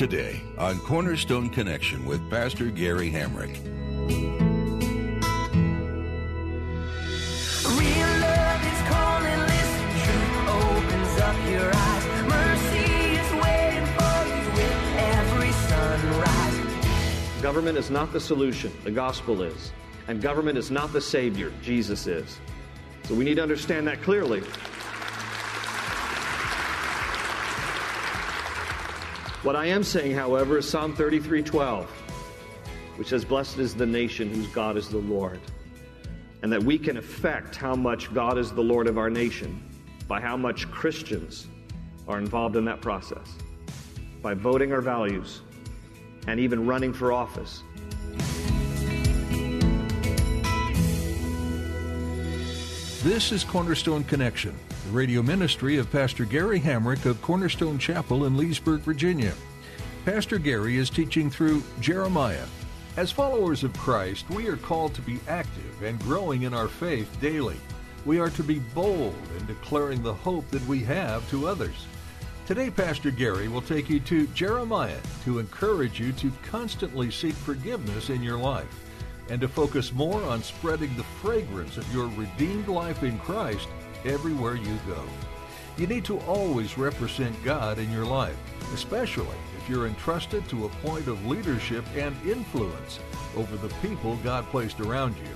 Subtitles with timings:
[0.00, 3.54] Today on Cornerstone Connection with Pastor Gary Hamrick.
[7.76, 12.04] Real love is calling, listen, truth opens up your eyes.
[12.30, 17.42] Mercy is waiting for you with every sunrise.
[17.42, 19.70] Government is not the solution, the gospel is.
[20.08, 22.40] And government is not the savior, Jesus is.
[23.04, 24.42] So we need to understand that clearly.
[29.42, 31.86] What I am saying, however, is Psalm 33:12,
[32.96, 35.40] which says, "Blessed is the nation whose God is the Lord."
[36.42, 39.58] And that we can affect how much God is the Lord of our nation
[40.06, 41.46] by how much Christians
[42.06, 43.34] are involved in that process.
[44.20, 45.40] By voting our values
[46.26, 47.62] and even running for office.
[53.02, 54.54] This is Cornerstone Connection,
[54.90, 59.32] radio ministry of Pastor Gary Hamrick of Cornerstone Chapel in Leesburg, Virginia.
[60.04, 62.46] Pastor Gary is teaching through Jeremiah.
[62.96, 67.08] As followers of Christ, we are called to be active and growing in our faith
[67.20, 67.56] daily.
[68.04, 71.86] We are to be bold in declaring the hope that we have to others.
[72.46, 78.10] Today, Pastor Gary will take you to Jeremiah to encourage you to constantly seek forgiveness
[78.10, 78.84] in your life
[79.28, 83.68] and to focus more on spreading the fragrance of your redeemed life in Christ
[84.04, 85.02] everywhere you go.
[85.76, 88.36] You need to always represent God in your life,
[88.74, 92.98] especially if you're entrusted to a point of leadership and influence
[93.36, 95.30] over the people God placed around you.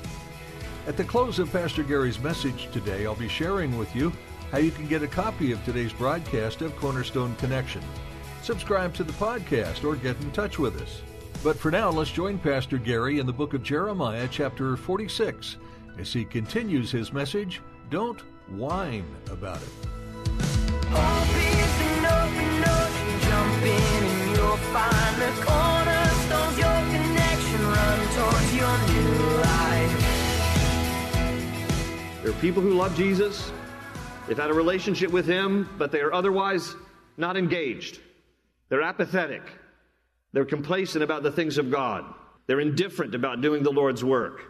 [0.86, 4.12] At the close of Pastor Gary's message today, I'll be sharing with you
[4.52, 7.82] how you can get a copy of today's broadcast of Cornerstone Connection.
[8.42, 11.00] Subscribe to the podcast or get in touch with us.
[11.42, 15.56] But for now, let's join Pastor Gary in the book of Jeremiah, chapter 46,
[15.98, 19.68] as he continues his message Don't Whine About It.
[32.22, 33.52] There are people who love Jesus,
[34.26, 36.74] they've had a relationship with Him, but they are otherwise
[37.16, 38.00] not engaged.
[38.68, 39.42] They're apathetic.
[40.32, 42.04] They're complacent about the things of God.
[42.46, 44.42] They're indifferent about doing the Lord's work.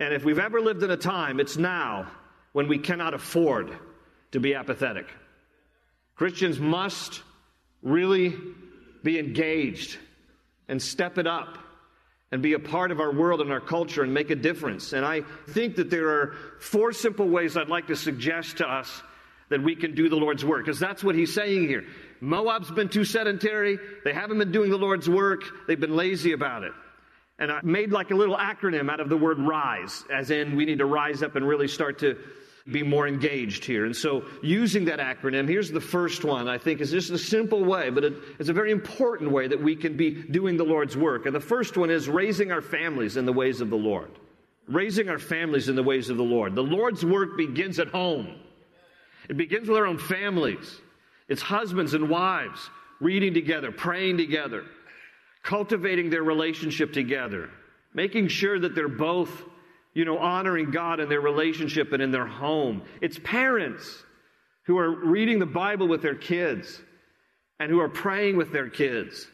[0.00, 2.10] And if we've ever lived in a time, it's now
[2.58, 3.70] when we cannot afford
[4.32, 5.06] to be apathetic.
[6.16, 7.22] Christians must
[7.82, 8.34] really
[9.04, 9.96] be engaged
[10.66, 11.56] and step it up
[12.32, 14.92] and be a part of our world and our culture and make a difference.
[14.92, 15.20] And I
[15.50, 19.02] think that there are four simple ways I'd like to suggest to us
[19.50, 21.84] that we can do the Lord's work, because that's what he's saying here.
[22.20, 23.78] Moab's been too sedentary.
[24.02, 25.44] They haven't been doing the Lord's work.
[25.68, 26.72] They've been lazy about it.
[27.38, 30.64] And I made like a little acronym out of the word rise, as in we
[30.64, 32.18] need to rise up and really start to
[32.70, 33.84] be more engaged here.
[33.86, 37.64] And so, using that acronym, here's the first one I think is just a simple
[37.64, 40.96] way, but it, it's a very important way that we can be doing the Lord's
[40.96, 41.26] work.
[41.26, 44.10] And the first one is raising our families in the ways of the Lord.
[44.66, 46.54] Raising our families in the ways of the Lord.
[46.54, 48.34] The Lord's work begins at home,
[49.28, 50.80] it begins with our own families.
[51.28, 52.70] It's husbands and wives
[53.00, 54.64] reading together, praying together,
[55.42, 57.50] cultivating their relationship together,
[57.94, 59.44] making sure that they're both,
[59.98, 62.82] you know, honoring God in their relationship and in their home.
[63.00, 64.04] It's parents
[64.62, 66.80] who are reading the Bible with their kids
[67.58, 69.26] and who are praying with their kids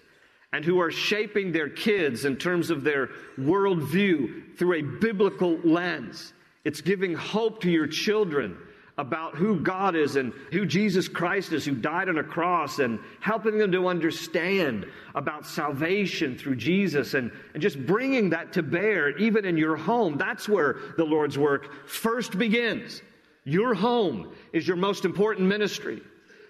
[0.54, 6.32] and who are shaping their kids in terms of their worldview through a biblical lens.
[6.64, 8.56] It's giving hope to your children
[8.96, 13.00] about who God is and who Jesus Christ is, who died on a cross, and
[13.20, 19.16] helping them to understand about salvation through Jesus and, and just bringing that to bear,
[19.18, 20.16] even in your home.
[20.16, 23.02] That's where the Lord's work first begins.
[23.44, 26.00] Your home is your most important ministry.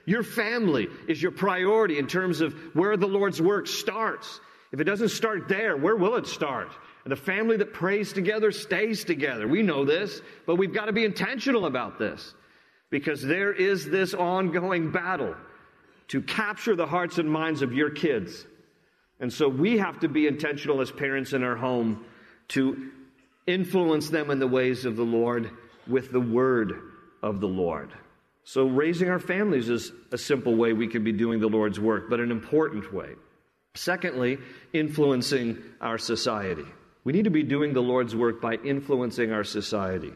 [0.05, 4.39] Your family is your priority in terms of where the Lord's work starts.
[4.71, 6.69] If it doesn't start there, where will it start?
[7.07, 9.47] The family that prays together stays together.
[9.47, 12.35] We know this, but we've got to be intentional about this
[12.91, 15.35] because there is this ongoing battle
[16.09, 18.47] to capture the hearts and minds of your kids.
[19.21, 22.05] And so we have to be intentional as parents in our home
[22.49, 22.91] to
[23.47, 25.51] influence them in the ways of the Lord
[25.87, 26.73] with the word
[27.23, 27.93] of the Lord.
[28.47, 32.11] So, raising our families is a simple way we can be doing the Lord's work,
[32.11, 33.15] but an important way.
[33.75, 34.39] Secondly,
[34.75, 36.67] influencing our society.
[37.05, 40.13] We need to be doing the Lord's work by influencing our society.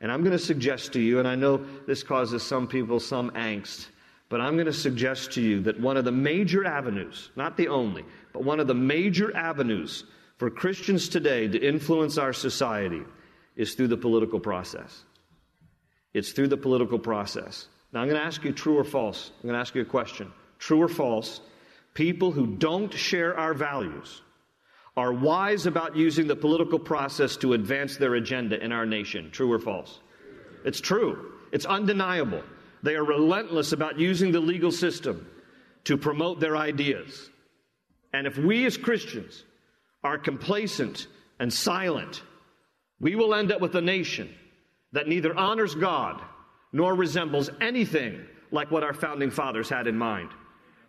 [0.00, 3.30] And I'm going to suggest to you, and I know this causes some people some
[3.32, 3.88] angst,
[4.30, 7.68] but I'm going to suggest to you that one of the major avenues, not the
[7.68, 10.04] only, but one of the major avenues
[10.38, 13.02] for Christians today to influence our society
[13.56, 15.04] is through the political process.
[16.14, 17.66] It's through the political process.
[17.92, 19.30] Now, I'm going to ask you true or false.
[19.36, 20.32] I'm going to ask you a question.
[20.58, 21.40] True or false?
[21.92, 24.22] People who don't share our values
[24.96, 29.30] are wise about using the political process to advance their agenda in our nation.
[29.30, 30.00] True or false?
[30.64, 31.32] It's true.
[31.52, 32.42] It's undeniable.
[32.82, 35.26] They are relentless about using the legal system
[35.84, 37.30] to promote their ideas.
[38.12, 39.44] And if we as Christians
[40.02, 41.06] are complacent
[41.38, 42.22] and silent,
[42.98, 44.34] we will end up with a nation
[44.92, 46.20] that neither honors God
[46.72, 50.30] nor resembles anything like what our founding fathers had in mind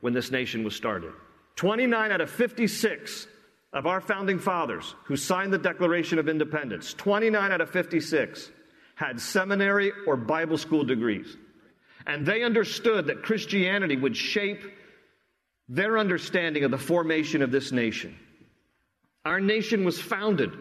[0.02, 1.12] when this nation was started.
[1.56, 3.28] 29 out of 56
[3.74, 8.52] of our founding fathers who signed the Declaration of Independence, 29 out of 56
[8.96, 11.38] had seminary or Bible school degrees.
[12.06, 14.64] And they understood that Christianity would shape
[15.70, 18.18] their understanding of the formation of this nation.
[19.24, 20.52] Our nation was founded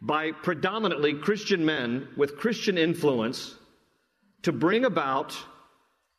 [0.00, 3.56] by predominantly Christian men with Christian influence
[4.42, 5.36] to bring about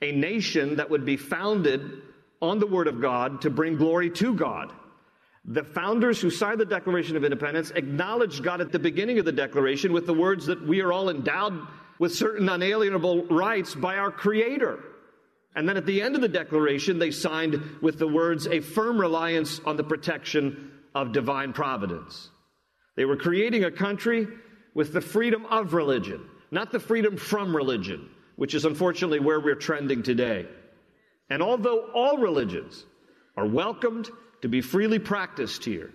[0.01, 2.01] a nation that would be founded
[2.41, 4.73] on the Word of God to bring glory to God.
[5.47, 9.31] The founders who signed the Declaration of Independence acknowledged God at the beginning of the
[9.31, 11.65] Declaration with the words that we are all endowed
[11.99, 14.83] with certain unalienable rights by our Creator.
[15.55, 18.99] And then at the end of the Declaration, they signed with the words, a firm
[18.99, 22.29] reliance on the protection of divine providence.
[22.97, 24.27] They were creating a country
[24.73, 29.55] with the freedom of religion, not the freedom from religion, which is unfortunately where we're
[29.55, 30.45] trending today.
[31.29, 32.85] And although all religions
[33.37, 34.09] are welcomed
[34.41, 35.91] to be freely practiced here,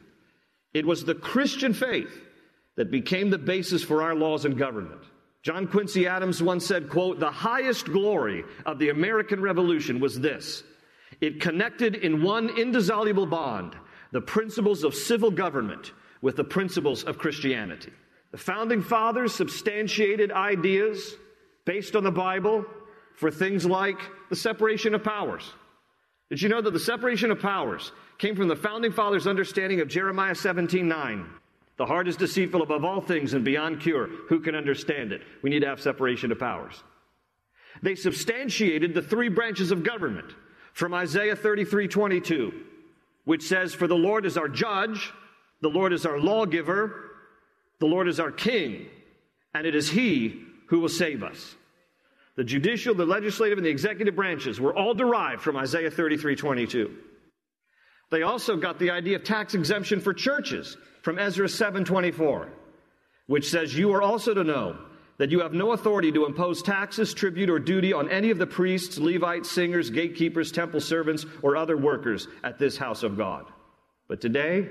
[0.75, 2.21] it was the Christian faith
[2.77, 5.03] that became the basis for our laws and government.
[5.43, 10.63] John Quincy Adams once said, quote, the highest glory of the American Revolution was this.
[11.21, 13.77] It connected in one indissoluble bond
[14.13, 17.93] the principles of civil government with the principles of Christianity.
[18.31, 21.15] The founding fathers substantiated ideas
[21.65, 22.65] based on the Bible
[23.15, 23.99] for things like
[24.31, 25.51] the separation of powers.
[26.33, 29.89] Did you know that the separation of powers came from the founding fathers' understanding of
[29.89, 31.27] Jeremiah 17 9?
[31.77, 34.07] The heart is deceitful above all things and beyond cure.
[34.31, 35.21] Who can understand it?
[35.43, 36.83] We need to have separation of powers.
[37.83, 40.33] They substantiated the three branches of government
[40.73, 42.55] from Isaiah 33 22,
[43.27, 45.13] which says, For the Lord is our judge,
[45.61, 47.11] the Lord is our lawgiver.
[47.79, 48.87] The Lord is our king.
[49.53, 51.57] And it is he who will save us.
[52.37, 56.97] The judicial, the legislative, and the executive branches were all derived from Isaiah 33 22.
[58.11, 62.49] They also got the idea of tax exemption for churches from Ezra 7 24,
[63.27, 64.79] which says, You are also to know
[65.19, 68.47] that you have no authority to impose taxes, tribute, or duty on any of the
[68.47, 73.45] priests, Levites, singers, gatekeepers, temple servants, or other workers at this house of God.
[74.09, 74.69] But today,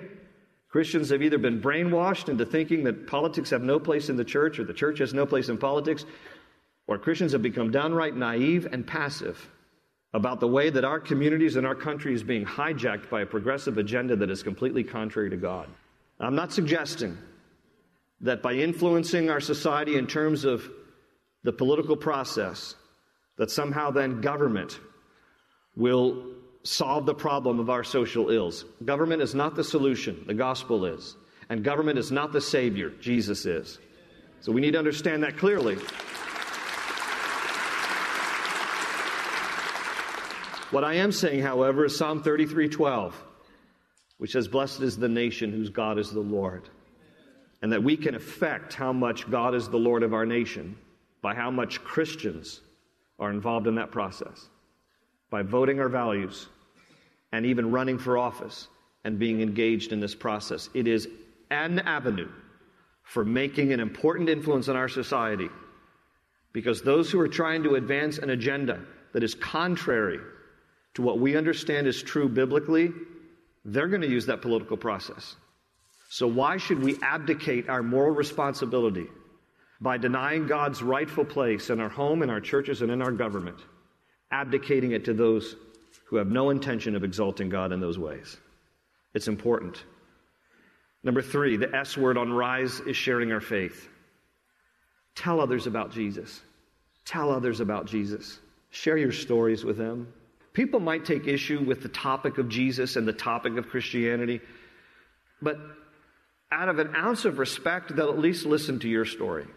[0.70, 4.58] Christians have either been brainwashed into thinking that politics have no place in the church
[4.58, 6.06] or the church has no place in politics,
[6.92, 9.50] or Christians have become downright naive and passive
[10.14, 13.78] about the way that our communities and our country is being hijacked by a progressive
[13.78, 15.70] agenda that is completely contrary to God.
[16.20, 17.18] I'm not suggesting
[18.20, 20.70] that by influencing our society in terms of
[21.44, 22.76] the political process,
[23.38, 24.78] that somehow then government
[25.78, 26.26] will
[26.64, 28.66] solve the problem of our social ills.
[28.84, 31.16] Government is not the solution, the gospel is.
[31.50, 33.80] And government is not the savior, Jesus is.
[34.42, 35.78] So we need to understand that clearly.
[40.72, 43.14] What I am saying, however, is Psalm 33:12,
[44.18, 46.70] which says, "Blessed is the nation whose God is the Lord."
[47.62, 50.78] And that we can affect how much God is the Lord of our nation
[51.22, 52.62] by how much Christians
[53.20, 54.50] are involved in that process
[55.30, 56.48] by voting our values
[57.32, 58.68] and even running for office
[59.04, 60.70] and being engaged in this process.
[60.74, 61.08] It is
[61.50, 62.30] an avenue
[63.04, 65.50] for making an important influence in our society
[66.54, 68.80] because those who are trying to advance an agenda
[69.14, 70.20] that is contrary
[70.96, 72.92] to what we understand is true biblically,
[73.66, 75.36] they're going to use that political process.
[76.10, 79.08] So, why should we abdicate our moral responsibility
[79.80, 83.58] by denying God's rightful place in our home, in our churches, and in our government?
[84.32, 85.56] abdicating it to those
[86.06, 88.38] who have no intention of exalting God in those ways.
[89.14, 89.84] It's important.
[91.04, 93.90] Number three, the S word on rise is sharing our faith.
[95.16, 96.42] Tell others about Jesus.
[97.06, 98.40] Tell others about Jesus.
[98.70, 100.14] Share your stories with them.
[100.54, 104.42] People might take issue with the topic of Jesus and the topic of Christianity,
[105.42, 105.58] but
[106.52, 109.48] out of an ounce of respect, they'll at least listen to your story.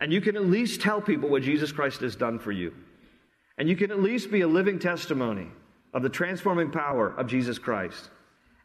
[0.00, 2.72] And you can at least tell people what Jesus Christ has done for you.
[3.56, 5.48] And you can at least be a living testimony
[5.92, 8.08] of the transforming power of Jesus Christ.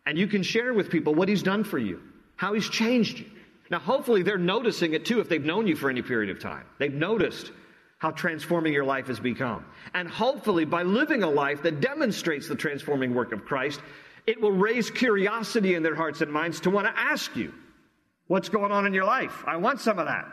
[0.05, 2.01] And you can share with people what he's done for you,
[2.35, 3.25] how he's changed you.
[3.71, 6.65] Now, hopefully, they're noticing it too if they've known you for any period of time.
[6.77, 7.51] They've noticed
[8.03, 9.63] how transforming your life has become.
[9.93, 13.79] And hopefully, by living a life that demonstrates the transforming work of Christ,
[14.27, 17.53] it will raise curiosity in their hearts and minds to want to ask you,
[18.27, 19.43] What's going on in your life?
[19.47, 20.25] I want some of that.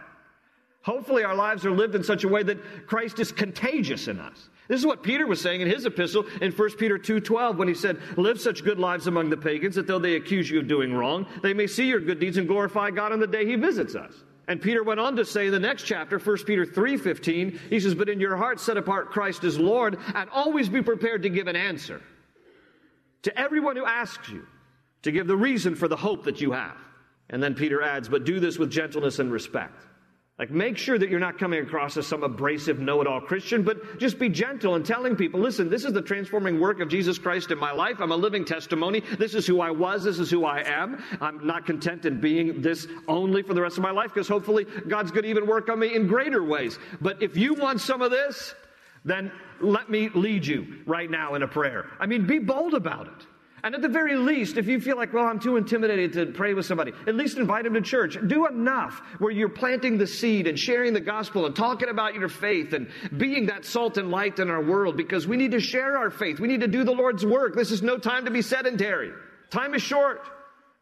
[0.82, 4.48] Hopefully, our lives are lived in such a way that Christ is contagious in us.
[4.66, 7.74] This is what Peter was saying in his epistle in 1 Peter 2:12 when he
[7.74, 10.92] said, "Live such good lives among the pagans that though they accuse you of doing
[10.92, 13.94] wrong, they may see your good deeds and glorify God on the day he visits
[13.94, 17.78] us." And Peter went on to say in the next chapter, 1 Peter 3:15, he
[17.78, 21.28] says, "But in your heart set apart Christ as Lord and always be prepared to
[21.28, 22.02] give an answer
[23.22, 24.44] to everyone who asks you
[25.02, 26.76] to give the reason for the hope that you have."
[27.28, 29.86] And then Peter adds, "But do this with gentleness and respect."
[30.40, 33.62] Like, make sure that you're not coming across as some abrasive, know it all Christian,
[33.62, 37.18] but just be gentle and telling people, listen, this is the transforming work of Jesus
[37.18, 37.96] Christ in my life.
[38.00, 39.00] I'm a living testimony.
[39.18, 40.02] This is who I was.
[40.02, 41.04] This is who I am.
[41.20, 44.64] I'm not content in being this only for the rest of my life because hopefully
[44.88, 46.78] God's going to even work on me in greater ways.
[47.02, 48.54] But if you want some of this,
[49.04, 49.30] then
[49.60, 51.90] let me lead you right now in a prayer.
[52.00, 53.26] I mean, be bold about it.
[53.62, 56.54] And at the very least, if you feel like, well, I'm too intimidated to pray
[56.54, 58.16] with somebody, at least invite them to church.
[58.26, 62.28] Do enough where you're planting the seed and sharing the gospel and talking about your
[62.28, 65.98] faith and being that salt and light in our world because we need to share
[65.98, 66.40] our faith.
[66.40, 67.54] We need to do the Lord's work.
[67.54, 69.12] This is no time to be sedentary.
[69.50, 70.22] Time is short.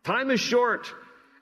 [0.05, 0.93] Time is short.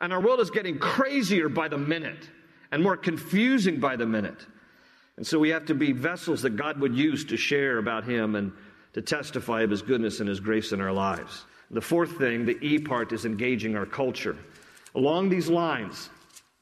[0.01, 2.29] And our world is getting crazier by the minute
[2.71, 4.47] and more confusing by the minute.
[5.17, 8.35] And so we have to be vessels that God would use to share about Him
[8.35, 8.53] and
[8.97, 11.45] to testify of His goodness and His grace in our lives.
[11.71, 14.39] The fourth thing, the E part, is engaging our culture.
[14.95, 16.09] Along these lines,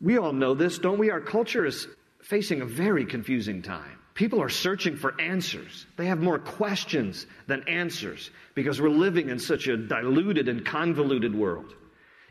[0.01, 1.13] we all know this, don't we?
[1.13, 1.87] Our culture is
[2.23, 4.01] facing a very confusing time.
[4.15, 5.87] People are searching for answers.
[5.97, 11.37] They have more questions than answers because we're living in such a diluted and convoluted
[11.37, 11.73] world.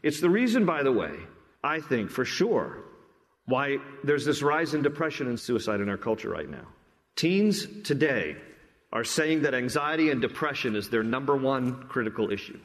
[0.01, 1.13] It's the reason, by the way,
[1.63, 2.83] I think for sure,
[3.45, 6.67] why there's this rise in depression and suicide in our culture right now.
[7.15, 8.35] Teens today
[8.93, 12.59] are saying that anxiety and depression is their number one critical issue.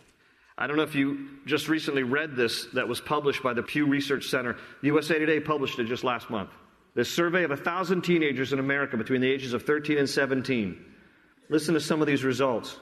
[0.59, 3.87] I don't know if you just recently read this that was published by the Pew
[3.87, 4.57] Research Center.
[4.83, 6.51] USA Today published it just last month.
[6.95, 10.85] This survey of 1,000 teenagers in America between the ages of 13 and 17.
[11.49, 12.77] Listen to some of these results.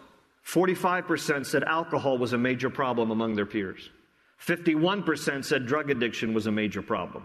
[0.45, 3.91] 45% said alcohol was a major problem among their peers.
[4.45, 7.25] 51% said drug addiction was a major problem.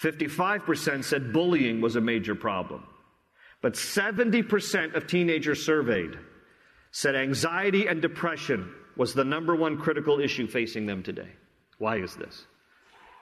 [0.00, 2.84] 55% said bullying was a major problem.
[3.60, 6.18] But 70% of teenagers surveyed
[6.90, 11.28] said anxiety and depression was the number one critical issue facing them today.
[11.78, 12.46] Why is this?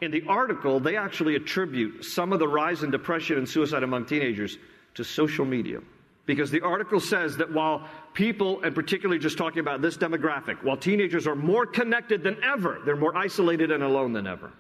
[0.01, 4.07] In the article, they actually attribute some of the rise in depression and suicide among
[4.07, 4.59] teenagers
[4.95, 5.81] to social media.
[6.27, 10.77] Because the article says that while people, and particularly just talking about this demographic, while
[10.77, 14.53] teenagers are more connected than ever, they're more isolated and alone than ever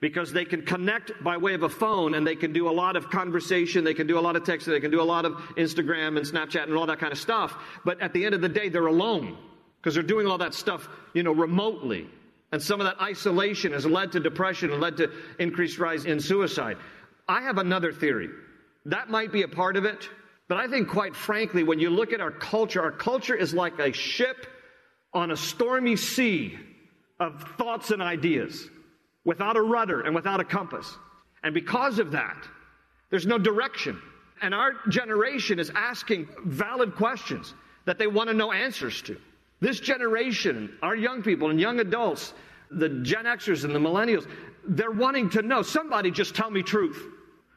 [0.00, 2.96] because they can connect by way of a phone and they can do a lot
[2.96, 5.32] of conversation, they can do a lot of texting, they can do a lot of
[5.56, 7.54] Instagram and Snapchat and all that kind of stuff.
[7.84, 9.36] But at the end of the day, they're alone
[9.80, 12.08] because they're doing all that stuff, you know, remotely.
[12.52, 16.20] And some of that isolation has led to depression and led to increased rise in
[16.20, 16.76] suicide.
[17.28, 18.28] I have another theory.
[18.86, 20.08] That might be a part of it,
[20.48, 23.78] but I think quite frankly, when you look at our culture, our culture is like
[23.78, 24.46] a ship
[25.12, 26.58] on a stormy sea
[27.18, 28.68] of thoughts and ideas
[29.24, 30.96] without a rudder and without a compass.
[31.42, 32.36] And because of that,
[33.10, 34.00] there's no direction.
[34.42, 37.54] And our generation is asking valid questions
[37.84, 39.16] that they want to know answers to.
[39.60, 42.34] This generation, our young people and young adults,
[42.70, 44.28] the Gen Xers and the millennials,
[44.66, 47.00] they're wanting to know somebody just tell me truth.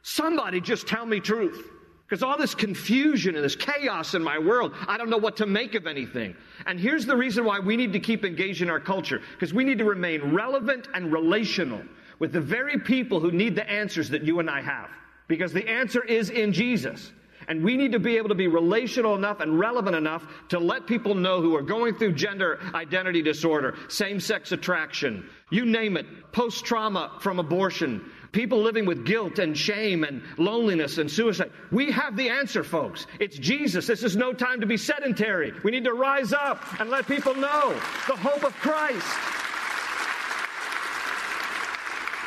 [0.03, 1.69] Somebody just tell me truth.
[2.07, 5.45] Because all this confusion and this chaos in my world, I don't know what to
[5.45, 6.35] make of anything.
[6.65, 9.21] And here's the reason why we need to keep engaged in our culture.
[9.33, 11.81] Because we need to remain relevant and relational
[12.19, 14.89] with the very people who need the answers that you and I have.
[15.27, 17.11] Because the answer is in Jesus.
[17.49, 20.87] And we need to be able to be relational enough and relevant enough to let
[20.87, 26.05] people know who are going through gender identity disorder, same sex attraction, you name it,
[26.31, 31.51] post trauma from abortion, people living with guilt and shame and loneliness and suicide.
[31.71, 33.07] We have the answer, folks.
[33.19, 33.87] It's Jesus.
[33.87, 35.53] This is no time to be sedentary.
[35.63, 37.71] We need to rise up and let people know
[38.07, 39.07] the hope of Christ.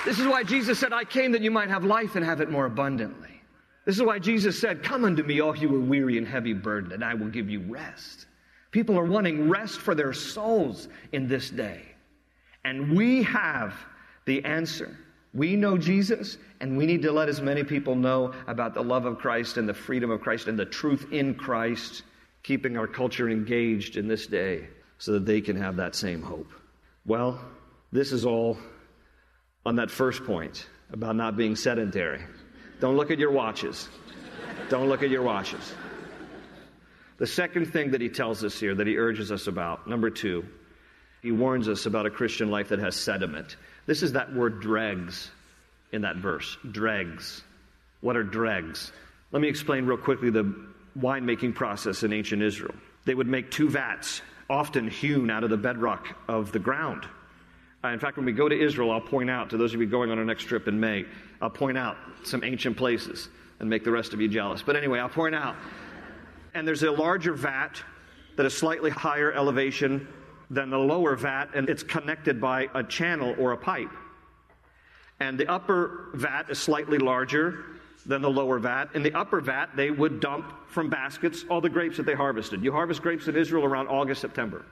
[0.05, 2.51] This is why Jesus said, I came that you might have life and have it
[2.51, 3.41] more abundantly.
[3.85, 6.55] This is why Jesus said, Come unto me, all you who are weary and heavy
[6.55, 8.27] burdened, and I will give you rest.
[8.73, 11.83] People are wanting rest for their souls in this day.
[12.65, 13.75] And we have
[14.25, 14.97] the answer.
[15.33, 19.07] We know Jesus, and we need to let as many people know about the love
[19.07, 22.03] of Christ and the freedom of Christ and the truth in Christ,
[22.43, 24.69] keeping our culture engaged in this day
[24.99, 26.51] so that they can have that same hope.
[27.07, 27.41] Well,
[27.93, 28.59] this is all
[29.65, 32.23] on that first point about not being sedentary.
[32.81, 33.89] Don't look at your watches.
[34.69, 35.75] Don't look at your watches.
[37.19, 40.45] The second thing that he tells us here, that he urges us about, number two,
[41.23, 43.57] he warns us about a Christian life that has sediment.
[43.87, 45.31] This is that word dregs
[45.93, 46.57] in that verse.
[46.71, 47.43] Dregs.
[48.01, 48.93] What are dregs?
[49.33, 50.55] Let me explain real quickly the
[50.99, 52.75] winemaking process in ancient Israel.
[53.05, 57.07] They would make two vats, often hewn out of the bedrock of the ground.
[57.83, 59.87] Uh, in fact, when we go to Israel, I'll point out to those of you
[59.87, 61.07] going on our next trip in May,
[61.41, 64.63] I'll point out some ancient places and make the rest of you jealous.
[64.63, 65.57] But anyway, I'll point out.
[66.53, 67.83] And there's a larger vat
[68.37, 70.09] that is slightly higher elevation
[70.51, 73.91] than the lower vat, and it's connected by a channel or a pipe.
[75.21, 77.65] And the upper vat is slightly larger
[78.05, 78.89] than the lower vat.
[78.95, 82.65] In the upper vat, they would dump from baskets all the grapes that they harvested.
[82.65, 84.65] You harvest grapes in Israel around August, September.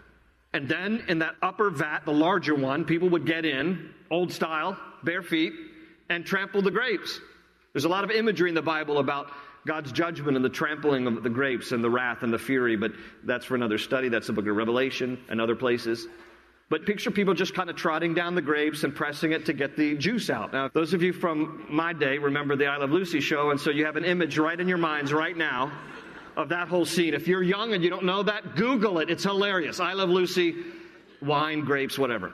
[0.54, 4.78] And then in that upper vat, the larger one, people would get in, old style,
[5.04, 5.52] bare feet,
[6.08, 7.20] and trample the grapes.
[7.74, 9.30] There's a lot of imagery in the Bible about
[9.68, 12.92] God's judgment and the trampling of the grapes and the wrath and the fury, but
[13.24, 14.08] that's for another study.
[14.08, 16.06] That's the book of Revelation and other places.
[16.70, 19.76] But picture people just kind of trotting down the grapes and pressing it to get
[19.76, 20.54] the juice out.
[20.54, 23.68] Now, those of you from my day remember the I Love Lucy show, and so
[23.68, 25.70] you have an image right in your minds right now
[26.34, 27.12] of that whole scene.
[27.12, 29.10] If you're young and you don't know that, Google it.
[29.10, 29.80] It's hilarious.
[29.80, 30.64] I Love Lucy,
[31.20, 32.32] wine, grapes, whatever.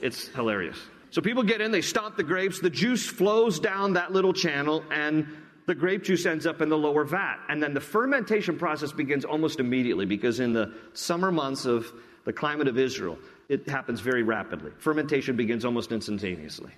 [0.00, 0.78] It's hilarious.
[1.10, 4.82] So people get in, they stomp the grapes, the juice flows down that little channel,
[4.90, 5.28] and
[5.66, 7.38] the grape juice ends up in the lower vat.
[7.48, 11.90] And then the fermentation process begins almost immediately because in the summer months of
[12.24, 13.18] the climate of Israel,
[13.48, 14.72] it happens very rapidly.
[14.78, 16.72] Fermentation begins almost instantaneously.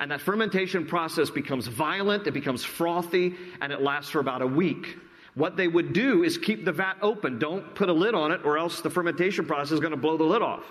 [0.00, 4.46] And that fermentation process becomes violent, it becomes frothy, and it lasts for about a
[4.46, 4.96] week.
[5.34, 7.38] What they would do is keep the vat open.
[7.38, 10.16] Don't put a lid on it, or else the fermentation process is going to blow
[10.16, 10.64] the lid off.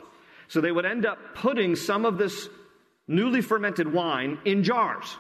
[0.50, 2.48] So they would end up putting some of this
[3.08, 5.18] newly fermented wine in jars.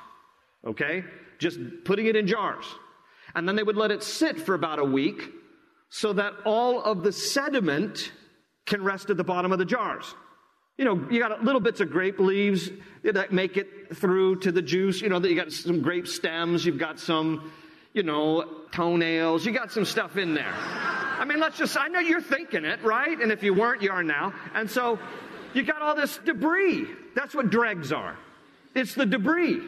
[0.66, 1.04] Okay?
[1.40, 2.66] Just putting it in jars.
[3.36, 5.22] And then they would let it sit for about a week
[5.90, 8.12] so that all of the sediment
[8.66, 10.16] can rest at the bottom of the jars.
[10.78, 12.70] You know, you got little bits of grape leaves
[13.04, 15.02] that make it through to the juice.
[15.02, 17.52] You know, that you got some grape stems, you've got some,
[17.94, 20.54] you know, toenails, you got some stuff in there.
[20.54, 23.20] I mean, let's just, I know you're thinking it, right?
[23.20, 24.34] And if you weren't, you are now.
[24.54, 25.00] And so
[25.54, 26.86] you got all this debris.
[27.16, 28.16] That's what dregs are.
[28.76, 29.62] It's the debris.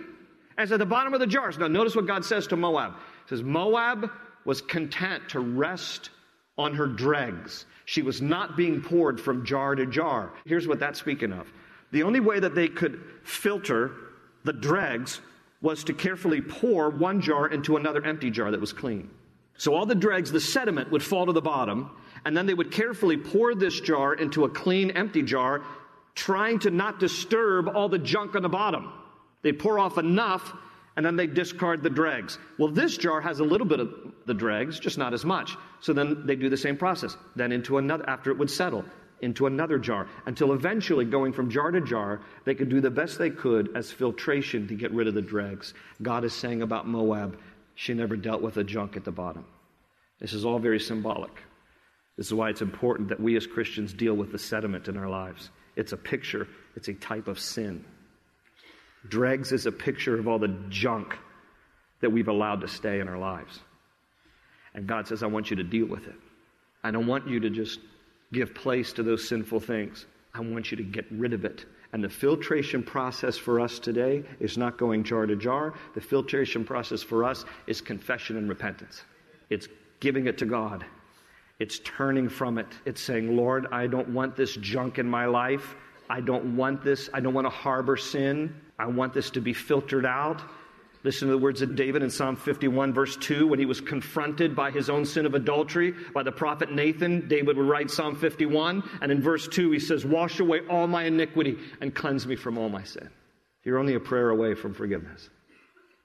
[0.59, 1.57] As at the bottom of the jars.
[1.57, 2.91] Now, notice what God says to Moab.
[2.91, 4.11] He says, Moab
[4.43, 6.09] was content to rest
[6.57, 7.65] on her dregs.
[7.85, 10.33] She was not being poured from jar to jar.
[10.45, 11.47] Here's what that's speaking of.
[11.91, 13.91] The only way that they could filter
[14.43, 15.21] the dregs
[15.61, 19.09] was to carefully pour one jar into another empty jar that was clean.
[19.57, 21.89] So all the dregs, the sediment would fall to the bottom,
[22.25, 25.63] and then they would carefully pour this jar into a clean, empty jar,
[26.15, 28.91] trying to not disturb all the junk on the bottom.
[29.41, 30.54] They pour off enough
[30.95, 32.38] and then they discard the dregs.
[32.58, 33.93] Well, this jar has a little bit of
[34.25, 35.56] the dregs, just not as much.
[35.80, 37.15] So then they do the same process.
[37.36, 38.84] Then into another, after it would settle,
[39.21, 43.17] into another jar, until eventually, going from jar to jar, they could do the best
[43.17, 45.73] they could as filtration to get rid of the dregs.
[46.02, 47.39] God is saying about Moab,
[47.75, 49.45] she never dealt with the junk at the bottom.
[50.19, 51.32] This is all very symbolic.
[52.17, 55.08] This is why it's important that we as Christians deal with the sediment in our
[55.08, 55.49] lives.
[55.78, 57.86] It's a picture, it's a type of sin.
[59.07, 61.17] Dregs is a picture of all the junk
[62.01, 63.59] that we've allowed to stay in our lives.
[64.73, 66.15] And God says, I want you to deal with it.
[66.83, 67.79] I don't want you to just
[68.31, 70.05] give place to those sinful things.
[70.33, 71.65] I want you to get rid of it.
[71.91, 75.73] And the filtration process for us today is not going jar to jar.
[75.95, 79.03] The filtration process for us is confession and repentance.
[79.49, 79.67] It's
[79.99, 80.85] giving it to God.
[81.57, 82.67] It's turning from it.
[82.85, 85.75] It's saying, Lord, I don't want this junk in my life.
[86.09, 87.09] I don't want this.
[87.13, 88.55] I don't want to harbor sin.
[88.79, 90.41] I want this to be filtered out.
[91.03, 94.55] Listen to the words of David in Psalm 51, verse 2, when he was confronted
[94.55, 97.27] by his own sin of adultery by the prophet Nathan.
[97.27, 101.03] David would write Psalm 51, and in verse 2, he says, Wash away all my
[101.03, 103.09] iniquity and cleanse me from all my sin.
[103.63, 105.29] You're only a prayer away from forgiveness.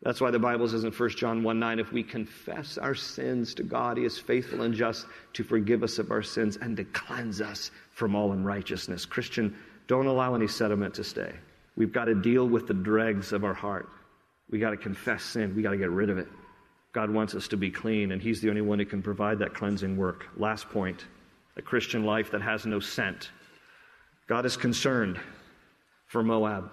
[0.03, 3.55] That's why the Bible says in 1 John 1 9, if we confess our sins
[3.55, 6.85] to God, He is faithful and just to forgive us of our sins and to
[6.85, 9.07] cleanse us from all unrighteousness.
[9.07, 9.57] Christian,
[9.87, 11.33] don't allow any sediment to stay.
[11.77, 13.89] We've got to deal with the dregs of our heart.
[14.51, 15.55] We got to confess sin.
[15.57, 16.29] We got to get rid of it.
[16.93, 19.55] God wants us to be clean, and He's the only one who can provide that
[19.55, 20.29] cleansing work.
[20.37, 21.05] Last point
[21.57, 23.31] a Christian life that has no scent.
[24.27, 25.21] God is concerned
[26.07, 26.71] for Moab.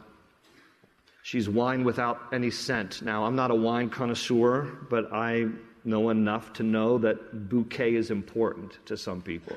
[1.23, 3.01] She's wine without any scent.
[3.03, 5.47] Now, I'm not a wine connoisseur, but I
[5.83, 9.55] know enough to know that bouquet is important to some people.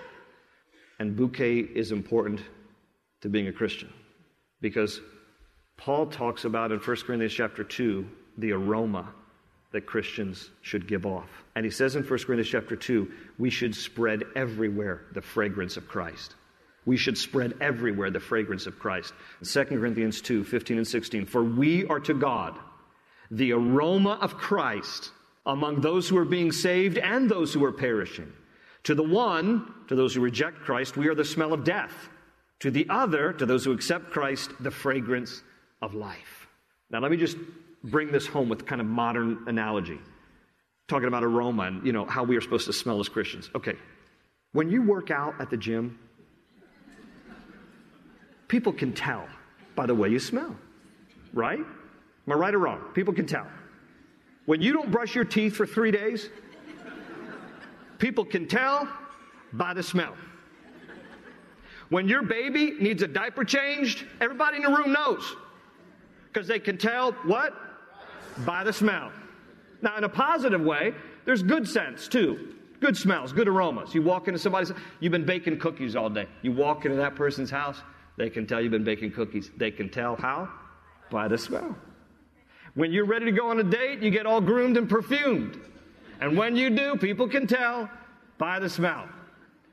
[0.99, 2.41] And bouquet is important
[3.23, 3.93] to being a Christian
[4.61, 5.01] because
[5.77, 8.07] Paul talks about in 1 Corinthians chapter 2
[8.39, 9.13] the aroma
[9.73, 11.29] that Christians should give off.
[11.57, 15.89] And he says in 1 Corinthians chapter 2, we should spread everywhere the fragrance of
[15.89, 16.37] Christ.
[16.87, 19.13] We should spread everywhere the fragrance of Christ.
[19.43, 21.27] 2 Corinthians 2 15 and 16.
[21.27, 22.59] For we are to God
[23.31, 25.11] the aroma of Christ
[25.47, 28.33] among those who are being saved and those who are perishing.
[28.85, 32.09] To the one, to those who reject Christ, we are the smell of death.
[32.61, 35.43] To the other, to those who accept Christ, the fragrance
[35.85, 36.49] of life.
[36.91, 37.37] Now, let me just
[37.85, 39.99] bring this home with kind of modern analogy,
[40.89, 43.51] talking about aroma and you know how we are supposed to smell as Christians.
[43.55, 43.75] Okay,
[44.53, 45.99] when you work out at the gym,
[48.49, 49.27] people can tell
[49.77, 50.57] by the way you smell,
[51.33, 51.59] right?
[51.59, 52.81] Am I right or wrong?
[52.95, 53.47] People can tell.
[54.47, 56.31] When you don't brush your teeth for three days,
[57.99, 58.89] people can tell
[59.53, 60.15] by the smell.
[61.91, 65.37] When your baby needs a diaper changed, everybody in the room knows.
[66.35, 67.55] Because they can tell what?
[68.45, 69.13] By the smell.
[69.81, 70.93] Now, in a positive way,
[71.25, 72.55] there's good scents too.
[72.81, 73.95] Good smells, good aromas.
[73.95, 76.27] You walk into somebody's, you've been baking cookies all day.
[76.43, 77.81] You walk into that person's house,
[78.17, 79.51] they can tell you've been baking cookies.
[79.57, 80.49] They can tell how?
[81.11, 81.77] By the smell.
[82.75, 85.61] When you're ready to go on a date, you get all groomed and perfumed.
[86.21, 87.89] And when you do, people can tell
[88.39, 89.09] by the smell.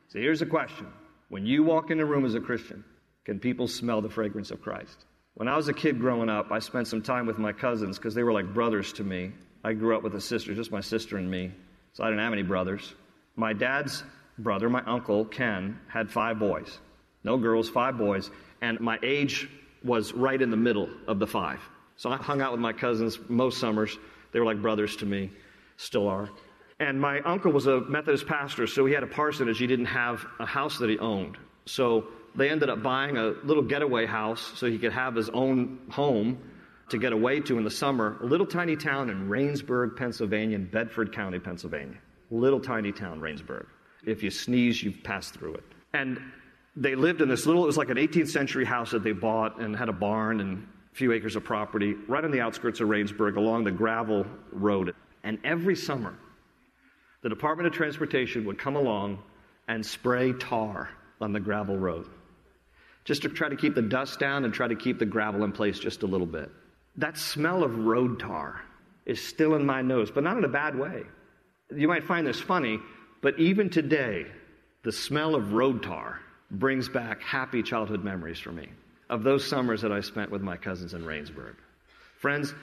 [0.09, 0.85] So here's the question
[1.29, 2.83] When you walk in a room as a Christian,
[3.25, 5.05] can people smell the fragrance of Christ?
[5.41, 8.13] When I was a kid growing up, I spent some time with my cousins because
[8.13, 9.31] they were like brothers to me.
[9.63, 11.51] I grew up with a sister, just my sister and me,
[11.93, 12.93] so I didn't have any brothers.
[13.35, 14.03] My dad's
[14.37, 16.77] brother, my uncle, Ken, had five boys.
[17.23, 18.29] No girls, five boys.
[18.61, 19.49] And my age
[19.83, 21.59] was right in the middle of the five.
[21.95, 23.97] So I hung out with my cousins most summers.
[24.33, 25.31] They were like brothers to me,
[25.75, 26.29] still are.
[26.79, 29.57] And my uncle was a Methodist pastor, so he had a parsonage.
[29.57, 31.39] He didn't have a house that he owned.
[31.65, 35.79] So they ended up buying a little getaway house so he could have his own
[35.89, 36.39] home
[36.89, 38.17] to get away to in the summer.
[38.21, 41.97] A little tiny town in Rainsburg, Pennsylvania, in Bedford County, Pennsylvania.
[42.29, 43.65] Little tiny town, Rainsburg.
[44.05, 45.63] If you sneeze, you've passed through it.
[45.93, 46.19] And
[46.75, 49.59] they lived in this little, it was like an 18th century house that they bought
[49.59, 52.87] and had a barn and a few acres of property right on the outskirts of
[52.87, 54.93] Rainsburg along the gravel road.
[55.23, 56.15] And every summer,
[57.21, 59.19] the Department of Transportation would come along
[59.67, 60.89] and spray tar
[61.19, 62.07] on the gravel road
[63.03, 65.51] just to try to keep the dust down and try to keep the gravel in
[65.51, 66.49] place just a little bit.
[66.97, 68.61] That smell of road tar
[69.05, 71.03] is still in my nose, but not in a bad way.
[71.75, 72.79] You might find this funny,
[73.21, 74.25] but even today,
[74.83, 76.19] the smell of road tar
[76.51, 78.69] brings back happy childhood memories for me
[79.09, 81.55] of those summers that I spent with my cousins in Rainsburg.
[82.19, 82.53] Friends,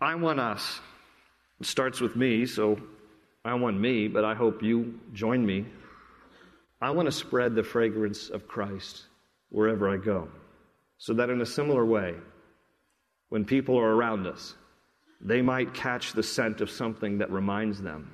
[0.00, 0.80] I want us.
[1.60, 2.80] It starts with me, so
[3.44, 5.66] I want me, but I hope you join me.
[6.80, 9.04] I want to spread the fragrance of Christ
[9.50, 10.28] wherever I go,
[10.98, 12.14] so that in a similar way,
[13.28, 14.54] when people are around us,
[15.20, 18.10] they might catch the scent of something that reminds them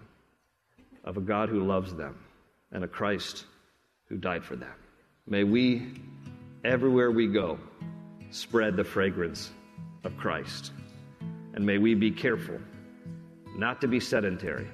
[1.05, 2.19] of a God who loves them
[2.73, 3.45] and a Christ
[4.09, 4.75] who died for them.
[5.27, 5.95] May we,
[6.65, 7.59] everywhere we go,
[8.31, 9.51] spread the fragrance
[10.05, 10.73] of Christ.
[11.55, 12.59] And may we be careful
[13.57, 14.69] not to be sedentary,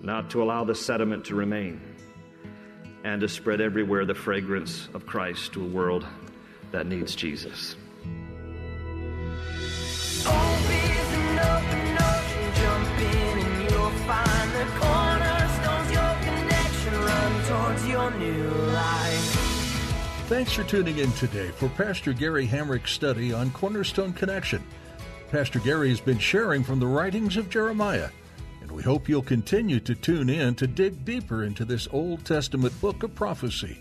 [0.00, 1.80] not to allow the sediment to remain,
[3.04, 6.06] and to spread everywhere the fragrance of Christ to a world
[6.72, 7.76] that needs Jesus.
[20.30, 24.62] Thanks for tuning in today for Pastor Gary Hamrick's study on Cornerstone Connection.
[25.30, 28.10] Pastor Gary has been sharing from the writings of Jeremiah,
[28.70, 32.80] and we hope you'll continue to tune in to dig deeper into this Old Testament
[32.80, 33.76] book of prophecy.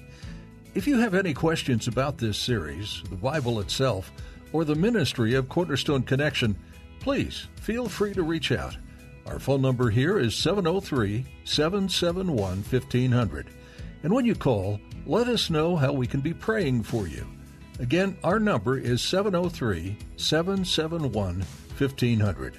[0.73, 4.11] If you have any questions about this series, the Bible itself,
[4.51, 6.55] or the ministry of Cornerstone Connection,
[7.01, 8.75] please feel free to reach out.
[9.27, 13.47] Our phone number here is 703 771 1500.
[14.01, 17.27] And when you call, let us know how we can be praying for you.
[17.77, 21.43] Again, our number is 703 771
[21.77, 22.57] 1500.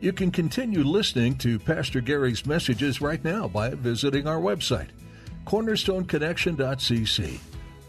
[0.00, 4.90] You can continue listening to Pastor Gary's messages right now by visiting our website,
[5.44, 7.38] cornerstoneconnection.cc,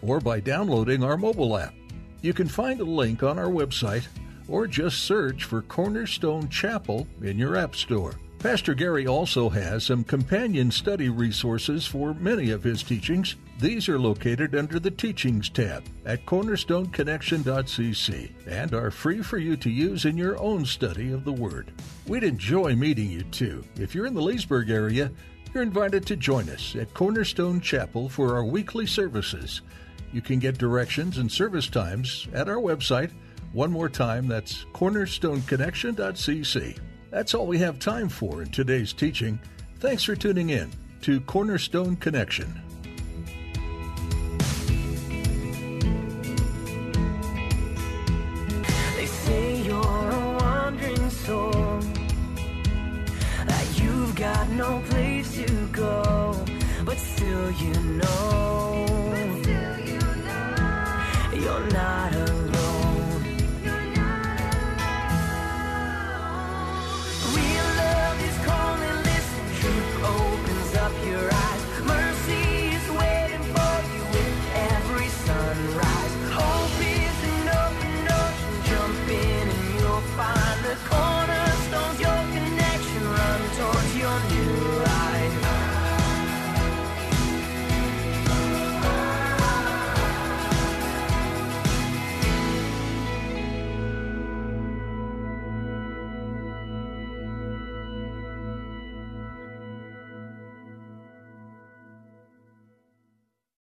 [0.02, 1.76] or by downloading our mobile app.
[2.24, 4.08] You can find a link on our website
[4.48, 8.15] or just search for Cornerstone Chapel in your App Store.
[8.39, 13.36] Pastor Gary also has some companion study resources for many of his teachings.
[13.60, 19.69] These are located under the Teachings tab at cornerstoneconnection.cc and are free for you to
[19.69, 21.73] use in your own study of the Word.
[22.08, 23.65] We'd enjoy meeting you too.
[23.78, 25.12] If you're in the Leesburg area,
[25.54, 29.63] you're invited to join us at Cornerstone Chapel for our weekly services.
[30.13, 33.12] You can get directions and service times at our website.
[33.52, 36.80] One more time, that's cornerstoneconnection.cc.
[37.12, 39.39] That's all we have time for in today's teaching.
[39.80, 40.69] Thanks for tuning in
[41.02, 42.62] to Cornerstone Connection.
[48.95, 49.76] They say you're
[50.12, 51.80] a wandering soul,
[53.45, 56.45] that you've got no place to go,
[56.86, 58.48] but still you know